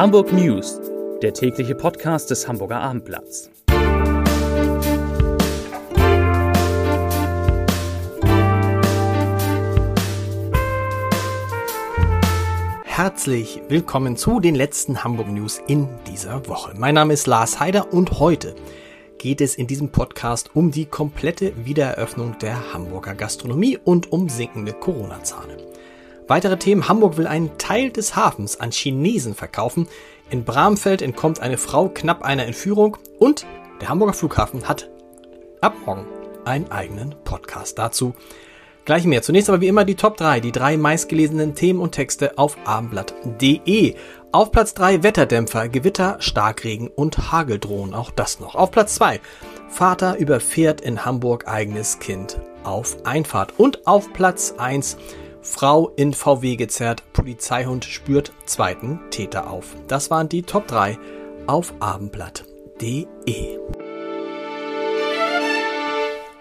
Hamburg 0.00 0.32
News, 0.32 0.80
der 1.20 1.34
tägliche 1.34 1.74
Podcast 1.74 2.30
des 2.30 2.48
Hamburger 2.48 2.80
Abendblatts. 2.80 3.50
Herzlich 12.86 13.60
willkommen 13.68 14.16
zu 14.16 14.40
den 14.40 14.54
letzten 14.54 15.04
Hamburg 15.04 15.28
News 15.28 15.60
in 15.66 15.86
dieser 16.06 16.48
Woche. 16.48 16.72
Mein 16.78 16.94
Name 16.94 17.12
ist 17.12 17.26
Lars 17.26 17.60
Heider 17.60 17.92
und 17.92 18.20
heute 18.20 18.54
geht 19.18 19.42
es 19.42 19.54
in 19.54 19.66
diesem 19.66 19.90
Podcast 19.90 20.56
um 20.56 20.70
die 20.70 20.86
komplette 20.86 21.52
Wiedereröffnung 21.66 22.38
der 22.38 22.72
Hamburger 22.72 23.14
Gastronomie 23.14 23.76
und 23.76 24.10
um 24.10 24.30
sinkende 24.30 24.72
Corona-Zahlen. 24.72 25.59
Weitere 26.30 26.58
Themen. 26.58 26.86
Hamburg 26.86 27.16
will 27.16 27.26
einen 27.26 27.58
Teil 27.58 27.90
des 27.90 28.14
Hafens 28.14 28.60
an 28.60 28.70
Chinesen 28.70 29.34
verkaufen. 29.34 29.88
In 30.30 30.44
Bramfeld 30.44 31.02
entkommt 31.02 31.40
eine 31.40 31.58
Frau 31.58 31.88
knapp 31.88 32.22
einer 32.22 32.46
Entführung. 32.46 32.98
Und 33.18 33.46
der 33.80 33.88
Hamburger 33.88 34.12
Flughafen 34.12 34.68
hat 34.68 34.88
ab 35.60 35.74
morgen 35.84 36.06
einen 36.44 36.70
eigenen 36.70 37.16
Podcast 37.24 37.80
dazu. 37.80 38.14
Gleich 38.84 39.06
mehr. 39.06 39.22
Zunächst 39.22 39.50
aber 39.50 39.60
wie 39.60 39.66
immer 39.66 39.84
die 39.84 39.96
Top 39.96 40.18
3, 40.18 40.38
die 40.38 40.52
drei 40.52 40.76
meistgelesenen 40.76 41.56
Themen 41.56 41.80
und 41.80 41.96
Texte 41.96 42.38
auf 42.38 42.56
abendblatt.de. 42.64 43.96
Auf 44.30 44.52
Platz 44.52 44.74
3 44.74 45.02
Wetterdämpfer, 45.02 45.68
Gewitter, 45.68 46.18
Starkregen 46.20 46.86
und 46.86 47.32
Hageldrohnen. 47.32 47.92
Auch 47.92 48.12
das 48.12 48.38
noch. 48.38 48.54
Auf 48.54 48.70
Platz 48.70 48.94
2 48.94 49.20
Vater 49.68 50.16
überfährt 50.16 50.80
in 50.80 51.04
Hamburg 51.04 51.48
eigenes 51.48 51.98
Kind 51.98 52.38
auf 52.62 53.04
Einfahrt. 53.04 53.54
Und 53.58 53.88
auf 53.88 54.12
Platz 54.12 54.54
1 54.58 54.96
Frau 55.42 55.88
in 55.96 56.12
VW 56.12 56.56
gezerrt, 56.56 57.02
Polizeihund 57.14 57.84
spürt 57.86 58.32
zweiten 58.44 59.00
Täter 59.10 59.50
auf. 59.50 59.74
Das 59.88 60.10
waren 60.10 60.28
die 60.28 60.42
Top 60.42 60.66
3 60.66 60.98
auf 61.46 61.72
abendblatt.de. 61.80 63.58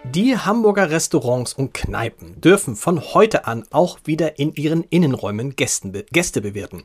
Die 0.03 0.37
Hamburger 0.37 0.89
Restaurants 0.89 1.53
und 1.53 1.73
Kneipen 1.73 2.41
dürfen 2.41 2.75
von 2.75 3.01
heute 3.13 3.47
an 3.47 3.65
auch 3.71 3.99
wieder 4.03 4.37
in 4.37 4.53
ihren 4.55 4.83
Innenräumen 4.83 5.55
Gäste 5.55 6.41
bewerten. 6.41 6.83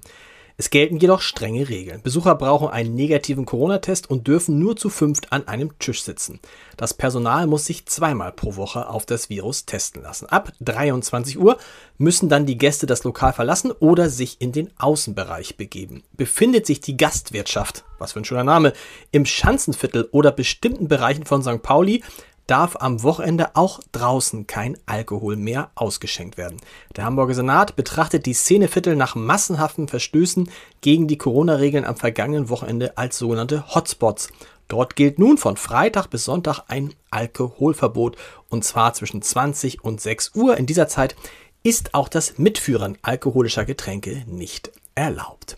Es 0.57 0.71
gelten 0.71 0.99
jedoch 0.99 1.21
strenge 1.21 1.69
Regeln. 1.69 2.01
Besucher 2.03 2.37
brauchen 2.37 2.69
einen 2.69 2.95
negativen 2.95 3.45
Corona-Test 3.45 4.09
und 4.09 4.29
dürfen 4.29 4.61
nur 4.61 4.77
zu 4.77 4.89
fünft 4.89 5.33
an 5.33 5.49
einem 5.49 5.77
Tisch 5.81 6.05
sitzen. 6.05 6.39
Das 6.77 6.95
Personal 6.95 7.49
muss 7.49 7.67
sich 7.67 7.87
zweimal 7.87 8.31
pro 8.31 8.55
Woche 8.55 8.89
auf 8.89 9.05
das 9.05 9.29
Virus 9.29 9.67
testen 9.67 10.03
lassen. 10.03 10.27
Ab 10.27 10.53
23 10.61 11.41
Uhr 11.41 11.59
müssen 11.99 12.29
dann 12.29 12.47
die 12.47 12.57
Gäste 12.57 12.87
das 12.87 13.03
Lokal 13.03 13.33
verlassen 13.33 13.73
oder 13.73 14.09
sich 14.09 14.41
in 14.41 14.53
den 14.53 14.71
Außenbereich 14.79 15.57
begeben. 15.57 16.05
Befindet 16.13 16.67
sich 16.67 16.81
die 16.81 16.97
Gastwirtschaft, 16.97 17.85
was 17.99 18.13
für 18.13 18.21
ein 18.21 18.25
schöner 18.25 18.45
Name, 18.45 18.75
im 19.11 19.27
Schanzenviertel 19.27 20.09
oder 20.13 20.31
bestimmten 20.31 20.87
Bereichen 20.87 21.25
von 21.25 21.43
St. 21.43 21.63
Pauli, 21.63 22.05
darf 22.47 22.77
am 22.79 23.03
Wochenende 23.03 23.57
auch 23.57 23.81
draußen 23.93 24.47
kein 24.47 24.77
Alkohol 24.87 25.37
mehr 25.37 25.71
ausgeschenkt 25.75 26.37
werden. 26.37 26.59
Der 26.97 27.05
Hamburger 27.05 27.35
Senat 27.35 27.77
betrachtet 27.77 28.27
die 28.27 28.35
Szeneviertel 28.35 28.97
nach 28.97 29.15
massenhaften 29.15 29.89
Verstößen 29.89 30.51
gegen 30.81 31.09
die 31.09 31.19
Corona-Regeln 31.19 31.85
am 31.85 31.97
vergangenen 31.97 32.49
Wochenende 32.49 32.99
als 32.99 33.19
sogenannte 33.19 33.75
Hotspots. 33.75 34.29
Dort 34.69 34.97
gilt 34.97 35.19
nun 35.19 35.39
von 35.39 35.57
Freitag 35.57 36.09
bis 36.09 36.25
Sonntag 36.25 36.65
ein 36.69 36.95
Alkoholverbot 37.11 38.17
und 38.49 38.65
zwar 38.65 38.95
zwischen 38.95 39.23
20 39.23 39.85
und 39.85 40.01
6 40.01 40.33
Uhr. 40.35 40.57
In 40.57 40.67
dieser 40.67 40.89
Zeit 40.89 41.17
ist 41.63 41.95
auch 41.95 42.09
das 42.09 42.39
Mitführen 42.39 42.99
alkoholischer 43.03 43.65
Getränke 43.65 44.25
nicht 44.27 44.71
erlaubt. 44.95 45.57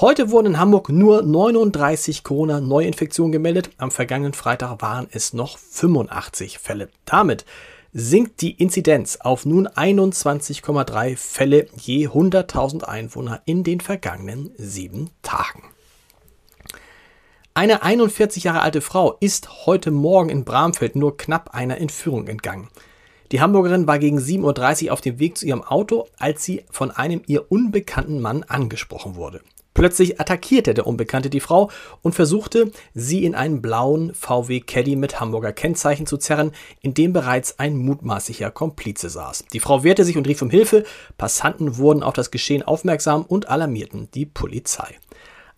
Heute 0.00 0.30
wurden 0.30 0.46
in 0.46 0.58
Hamburg 0.60 0.90
nur 0.90 1.22
39 1.22 2.22
Corona-Neuinfektionen 2.22 3.32
gemeldet. 3.32 3.70
Am 3.78 3.90
vergangenen 3.90 4.32
Freitag 4.32 4.80
waren 4.80 5.08
es 5.10 5.32
noch 5.32 5.58
85 5.58 6.60
Fälle. 6.60 6.88
Damit 7.04 7.44
sinkt 7.92 8.40
die 8.40 8.52
Inzidenz 8.52 9.16
auf 9.16 9.44
nun 9.44 9.66
21,3 9.66 11.16
Fälle 11.16 11.66
je 11.76 12.06
100.000 12.06 12.84
Einwohner 12.84 13.42
in 13.44 13.64
den 13.64 13.80
vergangenen 13.80 14.52
sieben 14.56 15.10
Tagen. 15.22 15.64
Eine 17.54 17.82
41 17.82 18.44
Jahre 18.44 18.60
alte 18.60 18.82
Frau 18.82 19.16
ist 19.18 19.66
heute 19.66 19.90
Morgen 19.90 20.30
in 20.30 20.44
Bramfeld 20.44 20.94
nur 20.94 21.16
knapp 21.16 21.56
einer 21.56 21.78
Entführung 21.78 22.28
entgangen. 22.28 22.68
Die 23.32 23.40
Hamburgerin 23.40 23.88
war 23.88 23.98
gegen 23.98 24.20
7.30 24.20 24.86
Uhr 24.86 24.92
auf 24.92 25.00
dem 25.00 25.18
Weg 25.18 25.36
zu 25.36 25.44
ihrem 25.44 25.64
Auto, 25.64 26.06
als 26.18 26.44
sie 26.44 26.62
von 26.70 26.92
einem 26.92 27.22
ihr 27.26 27.50
unbekannten 27.50 28.20
Mann 28.20 28.44
angesprochen 28.44 29.16
wurde. 29.16 29.40
Plötzlich 29.78 30.20
attackierte 30.20 30.74
der 30.74 30.88
Unbekannte 30.88 31.30
die 31.30 31.38
Frau 31.38 31.70
und 32.02 32.12
versuchte, 32.12 32.72
sie 32.94 33.24
in 33.24 33.36
einen 33.36 33.62
blauen 33.62 34.12
VW 34.12 34.58
Caddy 34.58 34.96
mit 34.96 35.20
Hamburger 35.20 35.52
Kennzeichen 35.52 36.04
zu 36.04 36.16
zerren, 36.16 36.50
in 36.80 36.94
dem 36.94 37.12
bereits 37.12 37.60
ein 37.60 37.76
mutmaßlicher 37.76 38.50
Komplize 38.50 39.08
saß. 39.08 39.44
Die 39.52 39.60
Frau 39.60 39.84
wehrte 39.84 40.04
sich 40.04 40.16
und 40.16 40.26
rief 40.26 40.42
um 40.42 40.50
Hilfe. 40.50 40.82
Passanten 41.16 41.76
wurden 41.76 42.02
auf 42.02 42.14
das 42.14 42.32
Geschehen 42.32 42.64
aufmerksam 42.64 43.22
und 43.22 43.48
alarmierten 43.50 44.08
die 44.14 44.26
Polizei. 44.26 44.96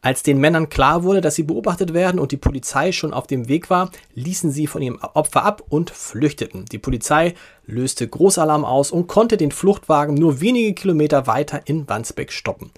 Als 0.03 0.23
den 0.23 0.37
Männern 0.37 0.69
klar 0.69 1.03
wurde, 1.03 1.23
dass 1.23 1.37
sie 1.37 1.43
beobachtet 1.43 1.95
werden 1.95 2.21
und 2.21 2.31
die 2.31 2.37
Polizei 2.37 2.93
schon 2.93 3.15
auf 3.15 3.27
dem 3.27 3.49
Weg 3.49 3.71
war, 3.71 3.91
ließen 4.15 4.51
sie 4.51 4.67
von 4.67 4.83
ihrem 4.83 4.99
Opfer 5.15 5.47
ab 5.47 5.63
und 5.71 5.89
flüchteten. 5.89 6.67
Die 6.67 6.79
Polizei 6.79 7.33
löste 7.65 8.07
Großalarm 8.07 8.67
aus 8.67 8.91
und 8.91 9.07
konnte 9.07 9.39
den 9.39 9.51
Fluchtwagen 9.51 10.15
nur 10.15 10.43
wenige 10.43 10.75
Kilometer 10.75 11.27
weiter 11.27 11.63
in 11.65 11.89
Wandsbek 11.89 12.33
stoppen. 12.33 12.71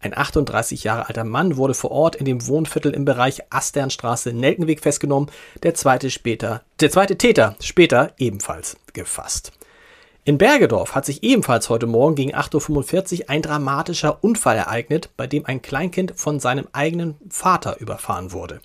Ein 0.00 0.16
38 0.16 0.84
Jahre 0.84 1.08
alter 1.08 1.24
Mann 1.24 1.56
wurde 1.56 1.74
vor 1.74 1.90
Ort 1.90 2.14
in 2.14 2.24
dem 2.24 2.46
Wohnviertel 2.46 2.92
im 2.92 3.04
Bereich 3.04 3.42
Asternstraße-Nelkenweg 3.50 4.80
festgenommen, 4.80 5.28
der 5.64 5.74
zweite, 5.74 6.10
später, 6.10 6.62
der 6.80 6.90
zweite 6.90 7.18
Täter 7.18 7.56
später 7.60 8.12
ebenfalls 8.18 8.76
gefasst. 8.92 9.52
In 10.24 10.38
Bergedorf 10.38 10.94
hat 10.94 11.06
sich 11.06 11.22
ebenfalls 11.24 11.68
heute 11.68 11.86
Morgen 11.86 12.14
gegen 12.14 12.34
8.45 12.34 13.22
Uhr 13.22 13.30
ein 13.30 13.42
dramatischer 13.42 14.22
Unfall 14.22 14.56
ereignet, 14.56 15.10
bei 15.16 15.26
dem 15.26 15.46
ein 15.46 15.62
Kleinkind 15.62 16.12
von 16.16 16.38
seinem 16.38 16.68
eigenen 16.72 17.16
Vater 17.30 17.80
überfahren 17.80 18.30
wurde. 18.30 18.60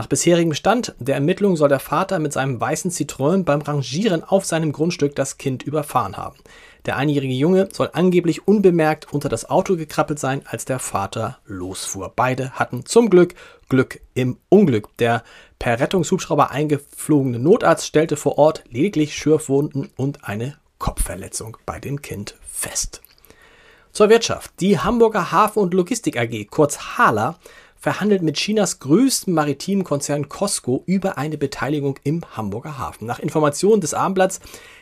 Nach 0.00 0.06
bisherigem 0.06 0.54
Stand 0.54 0.94
der 0.98 1.16
Ermittlung 1.16 1.56
soll 1.56 1.68
der 1.68 1.78
Vater 1.78 2.20
mit 2.20 2.32
seinem 2.32 2.58
weißen 2.58 2.90
Citroën 2.90 3.44
beim 3.44 3.60
Rangieren 3.60 4.24
auf 4.24 4.46
seinem 4.46 4.72
Grundstück 4.72 5.14
das 5.14 5.36
Kind 5.36 5.62
überfahren 5.62 6.16
haben. 6.16 6.38
Der 6.86 6.96
einjährige 6.96 7.34
Junge 7.34 7.68
soll 7.70 7.90
angeblich 7.92 8.48
unbemerkt 8.48 9.12
unter 9.12 9.28
das 9.28 9.50
Auto 9.50 9.76
gekrabbelt 9.76 10.18
sein, 10.18 10.40
als 10.46 10.64
der 10.64 10.78
Vater 10.78 11.40
losfuhr. 11.44 12.10
Beide 12.16 12.52
hatten 12.52 12.86
zum 12.86 13.10
Glück 13.10 13.34
Glück 13.68 14.00
im 14.14 14.38
Unglück. 14.48 14.88
Der 14.96 15.22
per 15.58 15.78
Rettungshubschrauber 15.78 16.50
eingeflogene 16.50 17.38
Notarzt 17.38 17.84
stellte 17.84 18.16
vor 18.16 18.38
Ort 18.38 18.64
lediglich 18.70 19.14
Schürfwunden 19.14 19.90
und 19.96 20.24
eine 20.24 20.56
Kopfverletzung 20.78 21.58
bei 21.66 21.78
dem 21.78 22.00
Kind 22.00 22.36
fest. 22.40 23.02
Zur 23.92 24.08
Wirtschaft. 24.08 24.52
Die 24.60 24.78
Hamburger 24.78 25.30
Hafen- 25.30 25.58
und 25.58 25.74
Logistik 25.74 26.16
AG, 26.16 26.46
kurz 26.48 26.96
HALA, 26.96 27.36
verhandelt 27.80 28.20
mit 28.22 28.36
Chinas 28.36 28.78
größtem 28.78 29.32
maritimen 29.32 29.84
Konzern 29.84 30.28
Costco 30.28 30.82
über 30.84 31.16
eine 31.16 31.38
Beteiligung 31.38 31.98
im 32.04 32.22
Hamburger 32.36 32.78
Hafen. 32.78 33.06
Nach 33.06 33.18
Informationen 33.18 33.80
des 33.80 33.94
Abendblatts 33.94 34.40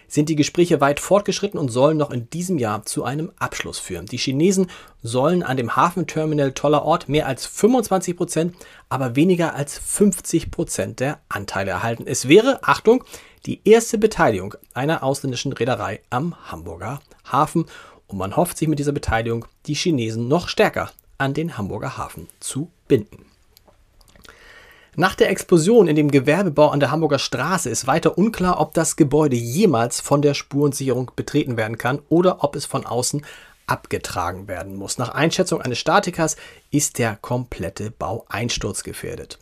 sind 0.08 0.28
die 0.28 0.36
Gespräche 0.36 0.80
weit 0.80 0.98
fortgeschritten 0.98 1.60
und 1.60 1.68
sollen 1.68 1.96
noch 1.96 2.10
in 2.10 2.28
diesem 2.30 2.58
Jahr 2.58 2.84
zu 2.86 3.04
einem 3.04 3.30
Abschluss 3.38 3.78
führen. 3.78 4.06
Die 4.06 4.16
Chinesen 4.16 4.68
sollen 5.02 5.44
an 5.44 5.56
dem 5.56 5.76
Hafenterminal 5.76 6.52
Toller 6.52 6.84
Ort 6.84 7.08
mehr 7.08 7.26
als 7.26 7.46
25 7.46 8.16
Prozent, 8.16 8.56
aber 8.88 9.14
weniger 9.14 9.54
als 9.54 9.78
50 9.78 10.50
Prozent 10.50 10.98
der 10.98 11.20
Anteile 11.28 11.70
erhalten. 11.70 12.04
Es 12.06 12.26
wäre, 12.26 12.58
Achtung, 12.62 13.04
die 13.46 13.60
erste 13.64 13.98
Beteiligung 13.98 14.54
einer 14.74 15.04
ausländischen 15.04 15.52
Reederei 15.52 16.00
am 16.10 16.34
Hamburger 16.50 17.00
Hafen 17.30 17.66
und 18.08 18.18
man 18.18 18.34
hofft 18.34 18.58
sich 18.58 18.66
mit 18.66 18.78
dieser 18.78 18.92
Beteiligung 18.92 19.44
die 19.66 19.74
Chinesen 19.74 20.26
noch 20.26 20.48
stärker 20.48 20.90
an 21.18 21.34
den 21.34 21.58
Hamburger 21.58 21.98
Hafen 21.98 22.28
zu 22.40 22.70
binden. 22.86 23.26
Nach 24.96 25.14
der 25.14 25.30
Explosion 25.30 25.86
in 25.86 25.94
dem 25.94 26.10
Gewerbebau 26.10 26.70
an 26.70 26.80
der 26.80 26.90
Hamburger 26.90 27.20
Straße 27.20 27.70
ist 27.70 27.86
weiter 27.86 28.18
unklar, 28.18 28.60
ob 28.60 28.74
das 28.74 28.96
Gebäude 28.96 29.36
jemals 29.36 30.00
von 30.00 30.22
der 30.22 30.34
Spurensicherung 30.34 31.12
betreten 31.14 31.56
werden 31.56 31.78
kann 31.78 32.00
oder 32.08 32.42
ob 32.42 32.56
es 32.56 32.66
von 32.66 32.84
außen 32.84 33.24
abgetragen 33.68 34.48
werden 34.48 34.74
muss. 34.74 34.98
Nach 34.98 35.10
Einschätzung 35.10 35.62
eines 35.62 35.78
Statikers 35.78 36.36
ist 36.70 36.98
der 36.98 37.16
komplette 37.16 37.92
Bau 37.92 38.24
einsturzgefährdet. 38.28 39.38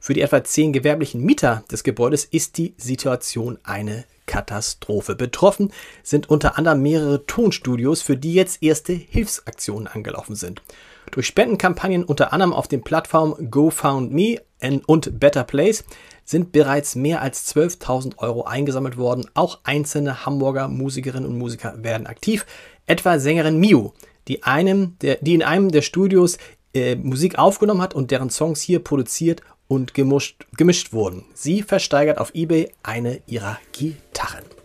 Für 0.00 0.14
die 0.14 0.22
etwa 0.22 0.42
zehn 0.42 0.72
gewerblichen 0.72 1.20
Mieter 1.20 1.62
des 1.70 1.84
Gebäudes 1.84 2.24
ist 2.24 2.58
die 2.58 2.74
Situation 2.76 3.58
eine 3.62 4.04
Katastrophe. 4.26 5.14
Betroffen 5.14 5.72
sind 6.02 6.28
unter 6.28 6.58
anderem 6.58 6.82
mehrere 6.82 7.26
Tonstudios, 7.26 8.02
für 8.02 8.16
die 8.16 8.34
jetzt 8.34 8.62
erste 8.62 8.92
Hilfsaktionen 8.92 9.86
angelaufen 9.86 10.34
sind. 10.34 10.62
Durch 11.10 11.26
Spendenkampagnen 11.26 12.04
unter 12.04 12.32
anderem 12.32 12.52
auf 12.52 12.68
den 12.68 12.82
Plattformen 12.82 13.50
GoFoundMe 13.50 14.40
und 14.86 15.20
Better 15.20 15.44
Place 15.44 15.84
sind 16.24 16.52
bereits 16.52 16.94
mehr 16.96 17.22
als 17.22 17.54
12.000 17.54 18.18
Euro 18.18 18.44
eingesammelt 18.44 18.96
worden. 18.96 19.26
Auch 19.34 19.60
einzelne 19.64 20.26
Hamburger 20.26 20.68
Musikerinnen 20.68 21.28
und 21.28 21.38
Musiker 21.38 21.82
werden 21.82 22.06
aktiv. 22.06 22.46
Etwa 22.86 23.18
Sängerin 23.18 23.58
Miu, 23.58 23.90
die, 24.28 24.42
einem 24.42 24.96
der, 25.00 25.18
die 25.20 25.34
in 25.34 25.42
einem 25.42 25.70
der 25.70 25.82
Studios 25.82 26.38
äh, 26.74 26.96
Musik 26.96 27.38
aufgenommen 27.38 27.80
hat 27.80 27.94
und 27.94 28.10
deren 28.10 28.30
Songs 28.30 28.60
hier 28.60 28.80
produziert 28.80 29.42
und 29.68 29.94
gemischt, 29.94 30.46
gemischt 30.56 30.92
wurden. 30.92 31.24
Sie 31.34 31.62
versteigert 31.62 32.18
auf 32.18 32.34
eBay 32.34 32.72
eine 32.82 33.20
ihrer 33.26 33.58
Gitarren. 33.72 34.55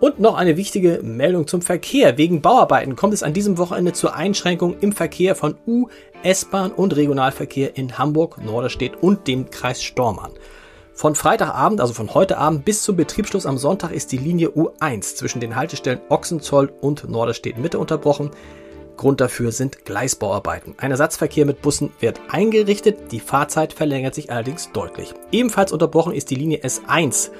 Und 0.00 0.20
noch 0.20 0.36
eine 0.36 0.56
wichtige 0.56 1.00
Meldung 1.02 1.48
zum 1.48 1.60
Verkehr. 1.60 2.18
Wegen 2.18 2.40
Bauarbeiten 2.40 2.94
kommt 2.94 3.14
es 3.14 3.24
an 3.24 3.32
diesem 3.32 3.58
Wochenende 3.58 3.92
zur 3.92 4.14
Einschränkung 4.14 4.76
im 4.80 4.92
Verkehr 4.92 5.34
von 5.34 5.56
U, 5.66 5.88
S-Bahn 6.22 6.70
und 6.70 6.94
Regionalverkehr 6.94 7.76
in 7.76 7.98
Hamburg, 7.98 8.38
Norderstedt 8.40 9.02
und 9.02 9.26
dem 9.26 9.50
Kreis 9.50 9.82
Stormann. 9.82 10.30
Von 10.94 11.16
Freitagabend, 11.16 11.80
also 11.80 11.94
von 11.94 12.14
heute 12.14 12.38
Abend 12.38 12.64
bis 12.64 12.82
zum 12.82 12.96
Betriebsschluss 12.96 13.46
am 13.46 13.58
Sonntag 13.58 13.92
ist 13.92 14.12
die 14.12 14.18
Linie 14.18 14.50
U1 14.50 15.16
zwischen 15.16 15.40
den 15.40 15.56
Haltestellen 15.56 16.00
Ochsenzoll 16.08 16.72
und 16.80 17.08
Norderstedt 17.08 17.58
Mitte 17.58 17.80
unterbrochen. 17.80 18.30
Grund 18.96 19.20
dafür 19.20 19.50
sind 19.52 19.84
Gleisbauarbeiten. 19.84 20.74
Ein 20.76 20.90
Ersatzverkehr 20.92 21.44
mit 21.44 21.62
Bussen 21.62 21.90
wird 21.98 22.20
eingerichtet, 22.28 23.12
die 23.12 23.20
Fahrzeit 23.20 23.72
verlängert 23.72 24.14
sich 24.14 24.30
allerdings 24.30 24.70
deutlich. 24.72 25.14
Ebenfalls 25.32 25.72
unterbrochen 25.72 26.14
ist 26.14 26.30
die 26.30 26.36
Linie 26.36 26.62
S1 26.62 27.30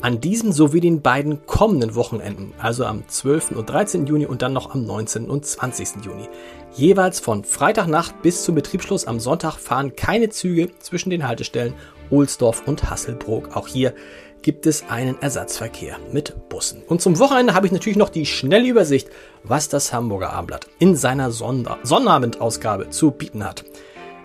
an 0.00 0.20
diesem 0.20 0.52
sowie 0.52 0.80
den 0.80 1.02
beiden 1.02 1.44
kommenden 1.46 1.94
Wochenenden, 1.94 2.52
also 2.58 2.84
am 2.84 3.06
12. 3.08 3.52
und 3.52 3.68
13. 3.68 4.06
Juni 4.06 4.26
und 4.26 4.42
dann 4.42 4.52
noch 4.52 4.74
am 4.74 4.84
19. 4.84 5.28
und 5.28 5.44
20. 5.44 6.04
Juni. 6.04 6.28
Jeweils 6.74 7.20
von 7.20 7.44
Freitagnacht 7.44 8.22
bis 8.22 8.44
zum 8.44 8.54
Betriebsschluss 8.54 9.06
am 9.06 9.20
Sonntag 9.20 9.56
fahren 9.56 9.96
keine 9.96 10.28
Züge 10.28 10.70
zwischen 10.78 11.10
den 11.10 11.26
Haltestellen 11.26 11.74
Ohlsdorf 12.10 12.62
und 12.66 12.88
Hasselbrook. 12.90 13.56
Auch 13.56 13.66
hier 13.68 13.94
gibt 14.42 14.66
es 14.66 14.84
einen 14.88 15.20
Ersatzverkehr 15.20 15.96
mit 16.12 16.48
Bussen. 16.48 16.82
Und 16.86 17.02
zum 17.02 17.18
Wochenende 17.18 17.54
habe 17.54 17.66
ich 17.66 17.72
natürlich 17.72 17.98
noch 17.98 18.08
die 18.08 18.26
schnelle 18.26 18.68
Übersicht, 18.68 19.08
was 19.42 19.68
das 19.68 19.92
Hamburger 19.92 20.32
Abendblatt 20.32 20.68
in 20.78 20.96
seiner 20.96 21.30
Sonder 21.32 21.78
Sonnabendausgabe 21.82 22.90
zu 22.90 23.10
bieten 23.10 23.44
hat. 23.44 23.64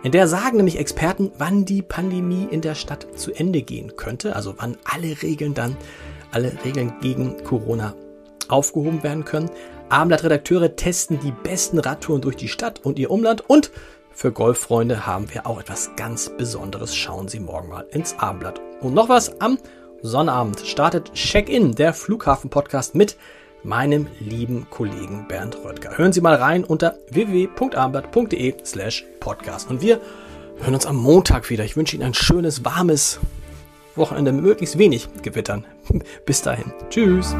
In 0.03 0.11
der 0.11 0.27
sagen 0.27 0.57
nämlich 0.57 0.77
Experten, 0.77 1.31
wann 1.37 1.63
die 1.63 1.81
Pandemie 1.81 2.45
in 2.51 2.59
der 2.59 2.75
Stadt 2.75 3.07
zu 3.15 3.31
Ende 3.31 3.61
gehen 3.61 3.95
könnte, 3.95 4.35
also 4.35 4.55
wann 4.57 4.77
alle 4.83 5.21
Regeln 5.21 5.53
dann, 5.53 5.77
alle 6.31 6.51
Regeln 6.65 6.95
gegen 7.01 7.41
Corona 7.45 7.95
aufgehoben 8.49 9.01
werden 9.01 9.23
können. 9.23 9.49
Abendblatt-Redakteure 9.87 10.75
testen 10.75 11.21
die 11.21 11.31
besten 11.31 11.79
Radtouren 11.79 12.21
durch 12.21 12.35
die 12.35 12.49
Stadt 12.49 12.81
und 12.83 12.99
ihr 12.99 13.11
Umland 13.11 13.49
und 13.49 13.71
für 14.11 14.33
Golffreunde 14.33 15.07
haben 15.07 15.33
wir 15.33 15.47
auch 15.47 15.59
etwas 15.59 15.91
ganz 15.95 16.29
Besonderes. 16.37 16.93
Schauen 16.93 17.29
Sie 17.29 17.39
morgen 17.39 17.69
mal 17.69 17.87
ins 17.91 18.19
Abendblatt. 18.19 18.61
Und 18.81 18.93
noch 18.93 19.07
was, 19.07 19.39
am 19.41 19.57
Sonnabend 20.01 20.59
startet 20.59 21.13
Check-in, 21.13 21.75
der 21.75 21.93
Flughafen-Podcast 21.93 22.93
mit 22.93 23.15
meinem 23.63 24.07
lieben 24.19 24.67
Kollegen 24.69 25.27
Bernd 25.27 25.57
Röttger. 25.63 25.97
Hören 25.97 26.13
Sie 26.13 26.21
mal 26.21 26.35
rein 26.35 26.63
unter 26.63 26.97
www.abendblatt.de 27.09 28.55
slash 28.65 29.05
podcast. 29.19 29.69
Und 29.69 29.81
wir 29.81 29.99
hören 30.59 30.73
uns 30.75 30.85
am 30.85 30.97
Montag 30.97 31.49
wieder. 31.49 31.63
Ich 31.63 31.75
wünsche 31.75 31.95
Ihnen 31.95 32.05
ein 32.05 32.13
schönes, 32.13 32.63
warmes 32.65 33.19
Wochenende 33.95 34.31
mit 34.31 34.43
möglichst 34.43 34.77
wenig 34.77 35.07
Gewittern. 35.21 35.65
Bis 36.25 36.41
dahin. 36.41 36.71
Tschüss. 36.89 37.35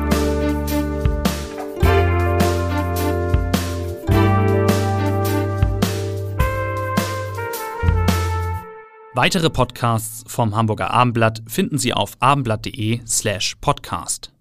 Weitere 9.15 9.51
Podcasts 9.51 10.23
vom 10.25 10.55
Hamburger 10.55 10.89
Abendblatt 10.89 11.43
finden 11.47 11.77
Sie 11.77 11.93
auf 11.93 12.13
abendblatt.de 12.19 13.01
slash 13.05 13.55
podcast. 13.61 14.32